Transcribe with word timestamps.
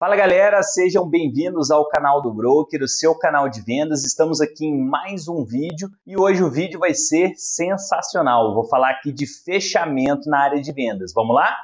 Fala 0.00 0.16
galera, 0.16 0.62
sejam 0.62 1.06
bem-vindos 1.06 1.70
ao 1.70 1.86
canal 1.86 2.22
do 2.22 2.32
Broker, 2.32 2.82
o 2.82 2.88
seu 2.88 3.14
canal 3.14 3.50
de 3.50 3.60
vendas. 3.60 4.02
Estamos 4.02 4.40
aqui 4.40 4.64
em 4.64 4.82
mais 4.82 5.28
um 5.28 5.44
vídeo 5.44 5.90
e 6.06 6.18
hoje 6.18 6.42
o 6.42 6.50
vídeo 6.50 6.80
vai 6.80 6.94
ser 6.94 7.34
sensacional. 7.36 8.54
Vou 8.54 8.66
falar 8.66 8.92
aqui 8.92 9.12
de 9.12 9.26
fechamento 9.26 10.26
na 10.30 10.40
área 10.40 10.58
de 10.58 10.72
vendas. 10.72 11.12
Vamos 11.14 11.36
lá? 11.36 11.54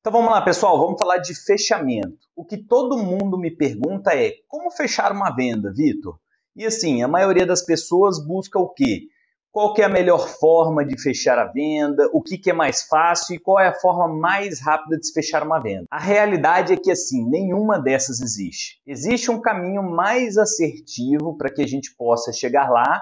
Então 0.00 0.10
vamos 0.10 0.30
lá, 0.30 0.40
pessoal, 0.40 0.78
vamos 0.78 0.98
falar 0.98 1.18
de 1.18 1.34
fechamento. 1.34 2.16
O 2.34 2.46
que 2.46 2.56
todo 2.56 2.96
mundo 2.96 3.36
me 3.36 3.50
pergunta 3.50 4.14
é: 4.14 4.32
como 4.48 4.70
fechar 4.70 5.12
uma 5.12 5.36
venda, 5.36 5.70
Vitor? 5.70 6.18
E 6.56 6.64
assim, 6.64 7.02
a 7.02 7.08
maioria 7.08 7.44
das 7.44 7.62
pessoas 7.62 8.18
busca 8.26 8.58
o 8.58 8.70
quê? 8.70 9.02
Qual 9.50 9.74
é 9.78 9.82
a 9.82 9.88
melhor 9.88 10.28
forma 10.28 10.84
de 10.84 11.00
fechar 11.00 11.38
a 11.38 11.46
venda, 11.46 12.08
o 12.12 12.22
que, 12.22 12.38
que 12.38 12.50
é 12.50 12.52
mais 12.52 12.82
fácil 12.82 13.34
e 13.34 13.38
qual 13.38 13.58
é 13.58 13.68
a 13.68 13.74
forma 13.74 14.08
mais 14.08 14.60
rápida 14.60 14.98
de 14.98 15.06
se 15.06 15.12
fechar 15.12 15.42
uma 15.42 15.58
venda. 15.58 15.86
A 15.90 15.98
realidade 15.98 16.72
é 16.72 16.76
que 16.76 16.90
assim, 16.90 17.28
nenhuma 17.28 17.80
dessas 17.80 18.20
existe. 18.20 18.80
Existe 18.86 19.30
um 19.30 19.40
caminho 19.40 19.82
mais 19.82 20.36
assertivo 20.36 21.36
para 21.36 21.52
que 21.52 21.62
a 21.62 21.66
gente 21.66 21.94
possa 21.96 22.32
chegar 22.32 22.70
lá 22.70 23.00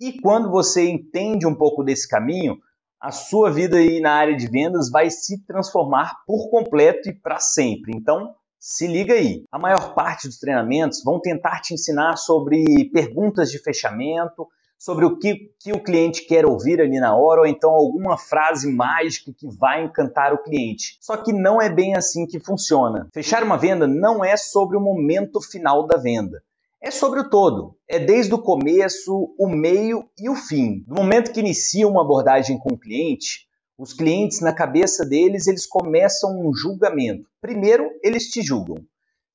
e 0.00 0.20
quando 0.20 0.50
você 0.50 0.88
entende 0.88 1.46
um 1.46 1.54
pouco 1.54 1.82
desse 1.82 2.06
caminho, 2.08 2.58
a 3.00 3.10
sua 3.10 3.50
vida 3.50 3.78
aí 3.78 4.00
na 4.00 4.12
área 4.12 4.36
de 4.36 4.48
vendas 4.48 4.90
vai 4.90 5.10
se 5.10 5.44
transformar 5.44 6.18
por 6.26 6.50
completo 6.50 7.08
e 7.08 7.12
para 7.12 7.38
sempre. 7.38 7.92
Então, 7.94 8.34
se 8.58 8.86
liga 8.86 9.14
aí. 9.14 9.44
A 9.50 9.58
maior 9.58 9.94
parte 9.94 10.26
dos 10.26 10.38
treinamentos 10.38 11.02
vão 11.04 11.20
tentar 11.20 11.60
te 11.60 11.74
ensinar 11.74 12.16
sobre 12.16 12.90
perguntas 12.92 13.50
de 13.50 13.58
fechamento, 13.58 14.48
sobre 14.78 15.04
o 15.04 15.18
que, 15.18 15.50
que 15.58 15.72
o 15.72 15.82
cliente 15.82 16.24
quer 16.24 16.46
ouvir 16.46 16.80
ali 16.80 17.00
na 17.00 17.16
hora, 17.16 17.40
ou 17.40 17.46
então 17.46 17.70
alguma 17.70 18.16
frase 18.16 18.70
mágica 18.72 19.32
que 19.36 19.48
vai 19.48 19.84
encantar 19.84 20.32
o 20.32 20.42
cliente. 20.42 20.96
Só 21.00 21.16
que 21.16 21.32
não 21.32 21.60
é 21.60 21.68
bem 21.68 21.96
assim 21.96 22.26
que 22.26 22.38
funciona. 22.38 23.08
Fechar 23.12 23.42
uma 23.42 23.58
venda 23.58 23.88
não 23.88 24.24
é 24.24 24.36
sobre 24.36 24.76
o 24.76 24.80
momento 24.80 25.40
final 25.40 25.86
da 25.86 25.98
venda. 25.98 26.42
É 26.80 26.92
sobre 26.92 27.18
o 27.20 27.28
todo. 27.28 27.74
É 27.88 27.98
desde 27.98 28.32
o 28.32 28.38
começo, 28.38 29.34
o 29.36 29.48
meio 29.48 30.08
e 30.16 30.30
o 30.30 30.36
fim. 30.36 30.84
No 30.86 30.94
momento 30.94 31.32
que 31.32 31.40
inicia 31.40 31.88
uma 31.88 32.02
abordagem 32.02 32.56
com 32.56 32.74
o 32.74 32.78
cliente, 32.78 33.48
os 33.76 33.92
clientes, 33.92 34.40
na 34.40 34.52
cabeça 34.52 35.04
deles, 35.04 35.46
eles 35.46 35.66
começam 35.66 36.38
um 36.40 36.52
julgamento. 36.54 37.28
Primeiro, 37.40 37.90
eles 38.02 38.30
te 38.30 38.42
julgam. 38.42 38.84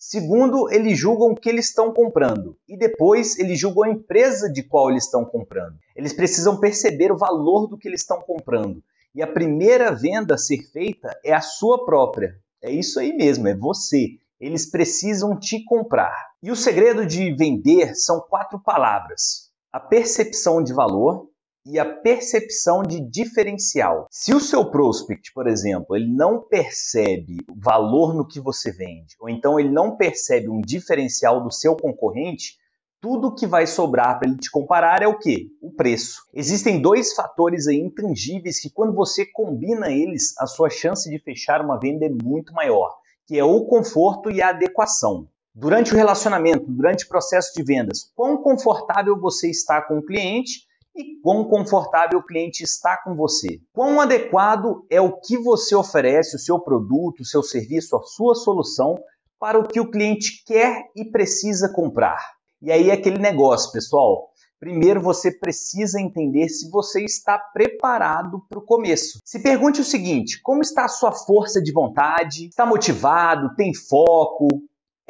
Segundo, 0.05 0.69
eles 0.69 0.99
julgam 0.99 1.29
o 1.29 1.35
que 1.35 1.47
eles 1.47 1.67
estão 1.67 1.93
comprando. 1.93 2.57
E 2.67 2.77
depois, 2.77 3.39
eles 3.39 3.57
julgam 3.57 3.83
a 3.83 3.89
empresa 3.89 4.51
de 4.51 4.61
qual 4.61 4.91
eles 4.91 5.05
estão 5.05 5.23
comprando. 5.23 5.77
Eles 5.95 6.11
precisam 6.11 6.59
perceber 6.59 7.09
o 7.09 7.17
valor 7.17 7.67
do 7.67 7.77
que 7.77 7.87
eles 7.87 8.01
estão 8.01 8.19
comprando. 8.19 8.83
E 9.15 9.23
a 9.23 9.27
primeira 9.27 9.95
venda 9.95 10.35
a 10.35 10.37
ser 10.37 10.61
feita 10.73 11.17
é 11.23 11.33
a 11.33 11.39
sua 11.39 11.85
própria. 11.85 12.37
É 12.61 12.69
isso 12.69 12.99
aí 12.99 13.13
mesmo, 13.13 13.47
é 13.47 13.55
você. 13.55 14.17
Eles 14.41 14.69
precisam 14.69 15.39
te 15.39 15.63
comprar. 15.63 16.31
E 16.43 16.51
o 16.51 16.55
segredo 16.55 17.05
de 17.05 17.33
vender 17.33 17.95
são 17.95 18.19
quatro 18.19 18.59
palavras: 18.59 19.53
a 19.71 19.79
percepção 19.79 20.61
de 20.61 20.73
valor, 20.73 21.29
e 21.66 21.80
a 21.80 21.86
percepção 21.86 22.83
de 22.83 23.00
diferencial. 23.00 24.08
Se 24.11 24.33
o 24.33 24.39
seu 24.39 24.69
prospect, 24.69 25.31
por 25.33 25.47
exemplo, 25.47 25.95
ele 25.95 26.14
não 26.14 26.42
percebe 26.42 27.38
valor 27.55 28.14
no 28.14 28.28
que 28.28 28.39
você 28.39 28.72
vende, 28.72 29.16
ou 29.20 29.30
então 29.30 29.59
ele 29.59 29.70
não 29.70 29.95
percebe 29.95 30.50
um 30.50 30.59
diferencial 30.59 31.42
do 31.42 31.52
seu 31.52 31.75
concorrente, 31.75 32.58
tudo 33.00 33.36
que 33.36 33.45
vai 33.45 33.67
sobrar 33.67 34.17
para 34.17 34.30
ele 34.30 34.38
te 34.38 34.50
comparar 34.50 35.02
é 35.02 35.08
o 35.08 35.17
que? 35.17 35.50
O 35.61 35.72
preço. 35.72 36.22
Existem 36.33 36.81
dois 36.81 37.14
fatores 37.14 37.67
aí 37.67 37.77
intangíveis 37.77 38.61
que 38.61 38.70
quando 38.70 38.94
você 38.94 39.25
combina 39.25 39.92
eles, 39.92 40.33
a 40.39 40.48
sua 40.48 40.70
chance 40.70 41.09
de 41.09 41.20
fechar 41.20 41.59
uma 41.59 41.77
venda 41.77 42.05
é 42.05 42.09
muito 42.09 42.53
maior, 42.53 42.95
que 43.27 43.38
é 43.38 43.44
o 43.44 43.66
conforto 43.66 44.31
e 44.31 44.42
a 44.42 44.50
adequação. 44.50 45.27
Durante 45.53 45.93
o 45.93 45.98
relacionamento, 45.98 46.66
durante 46.67 47.05
o 47.05 47.10
processo 47.10 47.54
de 47.55 47.64
vendas, 47.64 48.11
quão 48.16 48.37
confortável 48.42 49.20
você 49.20 49.49
está 49.49 49.82
com 49.82 49.98
o 49.98 50.05
cliente 50.05 50.66
e 50.95 51.20
quão 51.21 51.45
confortável 51.45 52.20
o 52.20 52.26
cliente 52.26 52.64
está 52.64 52.98
com 53.04 53.15
você. 53.15 53.59
Quão 53.73 53.99
adequado 53.99 54.86
é 54.89 55.02
o 55.02 55.20
que 55.20 55.37
você 55.37 55.76
oferece, 55.76 56.36
o 56.36 56.39
seu 56.39 56.59
produto, 56.59 57.21
o 57.21 57.26
seu 57.26 57.42
serviço, 57.42 57.95
a 57.95 58.04
sua 58.04 58.36
solução 58.36 58.95
para 59.39 59.59
o 59.59 59.67
que 59.67 59.80
o 59.80 59.89
cliente 59.89 60.43
quer 60.45 60.83
e 60.95 61.04
precisa 61.04 61.71
comprar. 61.73 62.20
E 62.61 62.71
aí 62.71 62.89
é 62.89 62.93
aquele 62.93 63.17
negócio, 63.17 63.71
pessoal. 63.71 64.30
Primeiro 64.59 65.02
você 65.02 65.30
precisa 65.30 65.99
entender 65.99 66.48
se 66.48 66.70
você 66.70 67.04
está 67.04 67.37
preparado 67.37 68.42
para 68.48 68.60
o 68.60 68.65
começo. 68.65 69.20
Se 69.25 69.43
pergunte 69.43 69.81
o 69.81 69.83
seguinte: 69.83 70.42
como 70.42 70.61
está 70.61 70.86
a 70.86 70.87
sua 70.87 71.11
força 71.11 71.61
de 71.61 71.73
vontade? 71.73 72.48
Está 72.48 72.65
motivado? 72.65 73.54
Tem 73.55 73.73
foco? 73.73 74.48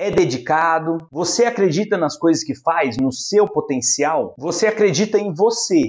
É 0.04 0.12
dedicado, 0.12 0.98
você 1.10 1.46
acredita 1.46 1.98
nas 1.98 2.18
coisas 2.18 2.44
que 2.44 2.54
faz, 2.54 2.98
no 2.98 3.12
seu 3.12 3.48
potencial, 3.48 4.36
você 4.38 4.68
acredita 4.68 5.18
em 5.18 5.34
você, 5.34 5.86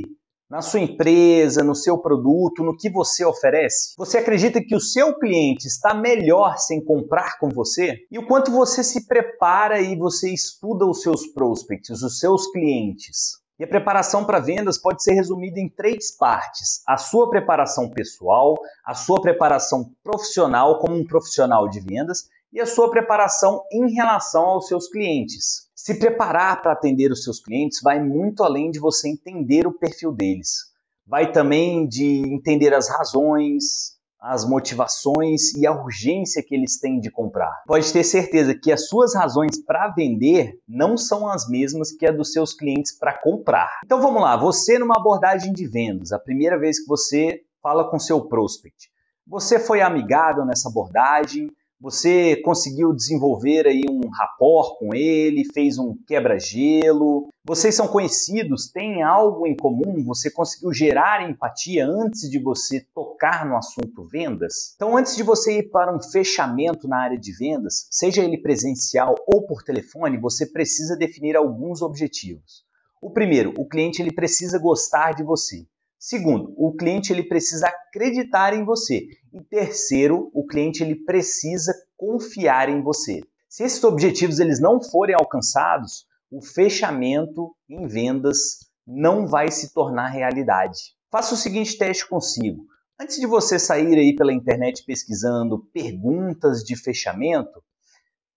na 0.49 0.63
sua 0.63 0.79
empresa, 0.79 1.65
no 1.65 1.75
seu 1.75 1.99
produto, 1.99 2.63
no 2.63 2.77
que 2.77 2.89
você 2.89 3.25
oferece? 3.25 3.95
Você 3.99 4.19
acredita 4.19 4.61
que 4.63 4.77
o 4.77 4.81
seu 4.81 5.19
cliente 5.19 5.67
está 5.67 5.93
melhor 5.93 6.59
sem 6.59 6.85
comprar 6.85 7.39
com 7.41 7.49
você? 7.49 7.97
E 8.09 8.17
o 8.17 8.27
quanto 8.27 8.53
você 8.53 8.85
se 8.85 9.09
prepara 9.09 9.81
e 9.81 9.97
você 9.97 10.33
estuda 10.33 10.87
os 10.87 11.03
seus 11.03 11.27
prospects, 11.27 12.01
os 12.01 12.21
seus 12.21 12.47
clientes? 12.53 13.43
E 13.59 13.65
a 13.65 13.69
preparação 13.69 14.25
para 14.25 14.39
vendas 14.39 14.79
pode 14.79 15.03
ser 15.03 15.15
resumida 15.15 15.59
em 15.59 15.69
três 15.69 16.17
partes: 16.17 16.83
a 16.87 16.97
sua 16.97 17.29
preparação 17.29 17.91
pessoal, 17.91 18.55
a 18.85 18.95
sua 18.95 19.21
preparação 19.21 19.91
profissional 20.05 20.79
como 20.79 20.95
um 20.97 21.05
profissional 21.05 21.69
de 21.69 21.81
vendas 21.81 22.29
e 22.55 22.61
a 22.61 22.67
sua 22.67 22.89
preparação 22.89 23.65
em 23.73 23.93
relação 23.93 24.45
aos 24.45 24.69
seus 24.69 24.89
clientes. 24.89 25.69
Se 25.75 25.99
preparar 25.99 26.63
para 26.63 26.73
atender 26.73 27.11
os 27.11 27.25
seus 27.25 27.43
clientes 27.43 27.81
vai 27.83 28.01
muito 28.01 28.45
além 28.45 28.71
de 28.71 28.79
você 28.79 29.09
entender 29.09 29.67
o 29.67 29.77
perfil 29.77 30.13
deles. 30.13 30.73
Vai 31.05 31.33
também 31.33 31.87
de 31.87 32.23
entender 32.33 32.73
as 32.73 32.89
razões, 32.89 33.95
as 34.21 34.49
motivações 34.49 35.53
e 35.55 35.67
a 35.67 35.73
urgência 35.73 36.43
que 36.43 36.55
eles 36.55 36.79
têm 36.79 37.01
de 37.01 37.11
comprar. 37.11 37.63
Pode 37.67 37.93
ter 37.93 38.05
certeza 38.05 38.55
que 38.55 38.71
as 38.71 38.89
suas 38.89 39.15
razões 39.17 39.63
para 39.67 39.89
vender 39.89 40.59
não 40.67 40.97
são 40.97 41.29
as 41.29 41.49
mesmas 41.49 41.91
que 41.91 42.07
a 42.07 42.13
dos 42.13 42.33
seus 42.33 42.55
clientes 42.55 42.97
para 42.97 43.21
comprar. 43.21 43.81
Então 43.85 44.01
vamos 44.01 44.23
lá, 44.23 44.37
você 44.37 44.79
numa 44.79 44.97
abordagem 44.97 45.53
de 45.53 45.67
vendas, 45.67 46.13
a 46.13 46.21
primeira 46.21 46.59
vez 46.59 46.81
que 46.81 46.87
você 46.87 47.43
fala 47.61 47.91
com 47.91 47.99
seu 47.99 48.27
prospect, 48.27 48.89
você 49.27 49.59
foi 49.59 49.81
amigável 49.83 50.45
nessa 50.47 50.69
abordagem, 50.69 51.51
você 51.81 52.37
conseguiu 52.37 52.95
desenvolver 52.95 53.67
aí 53.67 53.83
um 53.91 54.09
rapport 54.09 54.79
com 54.79 54.95
ele, 54.95 55.45
fez 55.53 55.79
um 55.79 55.95
quebra-gelo. 56.07 57.29
Vocês 57.47 57.75
são 57.75 57.87
conhecidos, 57.87 58.71
têm 58.71 59.03
algo 59.03 59.47
em 59.47 59.55
comum, 59.55 60.03
você 60.05 60.31
conseguiu 60.31 60.73
gerar 60.73 61.29
empatia 61.29 61.87
antes 61.87 62.31
de 62.31 62.39
você 62.39 62.87
tocar 62.95 63.47
no 63.47 63.57
assunto 63.57 64.07
vendas. 64.11 64.73
Então, 64.77 64.97
antes 64.97 65.15
de 65.15 65.23
você 65.23 65.59
ir 65.59 65.71
para 65.71 65.95
um 65.95 66.01
fechamento 66.01 66.89
na 66.89 66.99
área 66.99 67.19
de 67.19 67.37
vendas, 67.37 67.87
seja 67.91 68.23
ele 68.23 68.41
presencial 68.41 69.15
ou 69.27 69.47
por 69.47 69.63
telefone, 69.63 70.19
você 70.19 70.47
precisa 70.47 70.97
definir 70.97 71.37
alguns 71.37 71.83
objetivos. 71.83 72.65
O 73.03 73.11
primeiro, 73.11 73.53
o 73.59 73.69
cliente 73.69 74.01
ele 74.01 74.11
precisa 74.13 74.59
gostar 74.59 75.13
de 75.13 75.23
você. 75.23 75.67
Segundo, 76.07 76.53
o 76.59 76.77
cliente 76.77 77.15
ele 77.15 77.23
precisa 77.23 77.67
acreditar 77.67 78.53
em 78.53 78.63
você. 78.63 79.07
E 79.33 79.43
terceiro, 79.43 80.31
o 80.35 80.47
cliente 80.47 80.83
ele 80.83 80.97
precisa 80.97 81.73
confiar 81.97 82.69
em 82.69 82.83
você. 82.83 83.23
Se 83.49 83.65
esses 83.65 83.83
objetivos 83.83 84.39
eles 84.39 84.61
não 84.61 84.83
forem 84.83 85.17
alcançados, 85.19 86.05
o 86.31 86.43
fechamento 86.43 87.57
em 87.67 87.87
vendas 87.87 88.69
não 88.87 89.27
vai 89.27 89.51
se 89.51 89.73
tornar 89.73 90.09
realidade. 90.09 90.95
Faça 91.11 91.33
o 91.33 91.39
seguinte 91.39 91.79
teste 91.79 92.07
consigo. 92.07 92.67
Antes 93.01 93.19
de 93.19 93.27
você 93.27 93.59
sair 93.59 93.99
aí 93.99 94.15
pela 94.15 94.35
internet 94.35 94.85
pesquisando 94.85 95.65
perguntas 95.73 96.63
de 96.63 96.77
fechamento, 96.77 97.65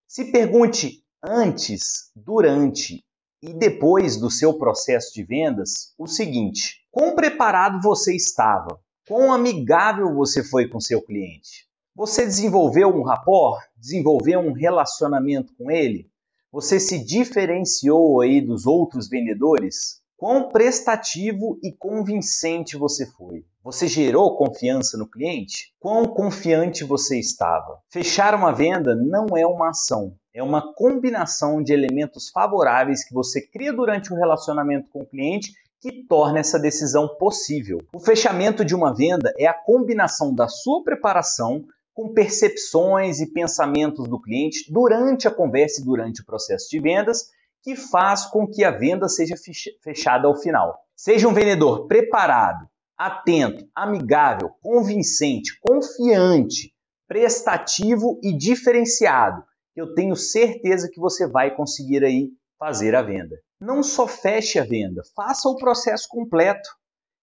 se 0.06 0.32
pergunte 0.32 1.04
antes, 1.22 2.10
durante 2.16 3.04
e 3.42 3.52
depois 3.52 4.16
do 4.16 4.30
seu 4.30 4.54
processo 4.54 5.12
de 5.12 5.22
vendas 5.22 5.92
o 5.98 6.06
seguinte: 6.06 6.78
Quão 6.98 7.14
preparado 7.14 7.80
você 7.80 8.12
estava? 8.12 8.76
Quão 9.06 9.32
amigável 9.32 10.12
você 10.16 10.42
foi 10.42 10.66
com 10.66 10.80
seu 10.80 11.00
cliente? 11.00 11.68
Você 11.94 12.24
desenvolveu 12.26 12.88
um 12.88 13.04
rapport? 13.04 13.64
Desenvolveu 13.76 14.40
um 14.40 14.52
relacionamento 14.52 15.54
com 15.56 15.70
ele? 15.70 16.10
Você 16.50 16.80
se 16.80 16.98
diferenciou 16.98 18.20
aí 18.20 18.40
dos 18.40 18.66
outros 18.66 19.08
vendedores? 19.08 20.02
Quão 20.16 20.48
prestativo 20.48 21.56
e 21.62 21.70
convincente 21.70 22.76
você 22.76 23.06
foi? 23.06 23.44
Você 23.62 23.86
gerou 23.86 24.36
confiança 24.36 24.98
no 24.98 25.08
cliente? 25.08 25.72
Quão 25.78 26.04
confiante 26.04 26.82
você 26.82 27.16
estava? 27.16 27.78
Fechar 27.92 28.34
uma 28.34 28.50
venda 28.50 28.96
não 28.96 29.36
é 29.36 29.46
uma 29.46 29.68
ação, 29.68 30.16
é 30.34 30.42
uma 30.42 30.74
combinação 30.74 31.62
de 31.62 31.72
elementos 31.72 32.28
favoráveis 32.28 33.04
que 33.04 33.14
você 33.14 33.40
cria 33.40 33.72
durante 33.72 34.12
o 34.12 34.16
relacionamento 34.16 34.90
com 34.90 35.02
o 35.02 35.06
cliente 35.06 35.52
que 35.80 36.04
torna 36.06 36.40
essa 36.40 36.58
decisão 36.58 37.08
possível. 37.18 37.78
O 37.94 38.00
fechamento 38.00 38.64
de 38.64 38.74
uma 38.74 38.94
venda 38.94 39.32
é 39.38 39.46
a 39.46 39.54
combinação 39.54 40.34
da 40.34 40.48
sua 40.48 40.82
preparação 40.82 41.64
com 41.94 42.12
percepções 42.12 43.20
e 43.20 43.32
pensamentos 43.32 44.08
do 44.08 44.20
cliente 44.20 44.72
durante 44.72 45.26
a 45.26 45.30
conversa 45.30 45.80
e 45.80 45.84
durante 45.84 46.22
o 46.22 46.24
processo 46.24 46.68
de 46.70 46.80
vendas, 46.80 47.28
que 47.62 47.74
faz 47.74 48.24
com 48.26 48.46
que 48.46 48.62
a 48.62 48.70
venda 48.70 49.08
seja 49.08 49.34
fechada 49.82 50.28
ao 50.28 50.36
final. 50.36 50.78
Seja 50.96 51.28
um 51.28 51.34
vendedor 51.34 51.86
preparado, 51.86 52.68
atento, 52.96 53.68
amigável, 53.74 54.50
convincente, 54.62 55.58
confiante, 55.60 56.72
prestativo 57.06 58.20
e 58.22 58.36
diferenciado. 58.36 59.42
Eu 59.74 59.94
tenho 59.94 60.14
certeza 60.14 60.88
que 60.88 61.00
você 61.00 61.26
vai 61.26 61.54
conseguir 61.54 62.04
aí 62.04 62.30
fazer 62.58 62.94
a 62.94 63.02
venda. 63.02 63.36
Não 63.60 63.82
só 63.82 64.06
feche 64.06 64.58
a 64.60 64.64
venda, 64.64 65.02
faça 65.16 65.48
o 65.48 65.56
processo 65.56 66.06
completo. 66.08 66.68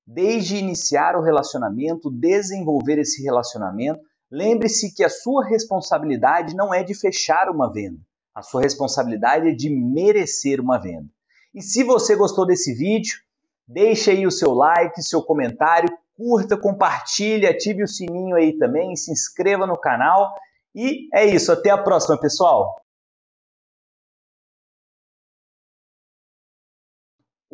Desde 0.05 0.57
iniciar 0.57 1.15
o 1.15 1.21
relacionamento, 1.21 2.11
desenvolver 2.11 2.99
esse 2.99 3.23
relacionamento, 3.23 4.01
lembre-se 4.29 4.93
que 4.93 5.03
a 5.03 5.09
sua 5.09 5.45
responsabilidade 5.45 6.53
não 6.53 6.73
é 6.73 6.83
de 6.83 6.93
fechar 6.93 7.49
uma 7.49 7.71
venda. 7.71 7.99
A 8.35 8.41
sua 8.41 8.61
responsabilidade 8.61 9.47
é 9.47 9.53
de 9.53 9.69
merecer 9.69 10.59
uma 10.59 10.77
venda. 10.77 11.07
E 11.53 11.61
se 11.61 11.83
você 11.83 12.17
gostou 12.17 12.45
desse 12.45 12.73
vídeo, 12.73 13.17
deixe 13.65 14.11
aí 14.11 14.27
o 14.27 14.31
seu 14.31 14.53
like, 14.53 15.01
seu 15.01 15.23
comentário, 15.23 15.89
curta, 16.17 16.57
compartilhe, 16.57 17.47
ative 17.47 17.81
o 17.81 17.87
sininho 17.87 18.35
aí 18.35 18.57
também, 18.57 18.93
se 18.97 19.09
inscreva 19.09 19.65
no 19.65 19.79
canal. 19.79 20.35
E 20.75 21.07
é 21.13 21.25
isso, 21.25 21.49
até 21.49 21.69
a 21.69 21.77
próxima, 21.77 22.19
pessoal! 22.19 22.75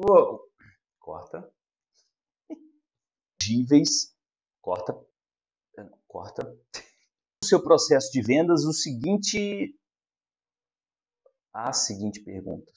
Uou. 0.03 0.49
Corta. 0.99 1.53
Díveis. 3.39 4.15
Corta. 4.59 4.99
Corta. 6.07 6.57
O 7.43 7.45
seu 7.45 7.61
processo 7.61 8.11
de 8.11 8.21
vendas, 8.21 8.63
o 8.65 8.73
seguinte. 8.73 9.77
A 11.53 11.71
seguinte 11.73 12.19
pergunta. 12.21 12.71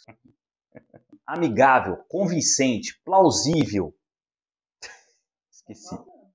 Amigável, 1.26 2.05
convincente, 2.09 3.00
plausível. 3.05 3.97
Esqueci. 5.50 6.14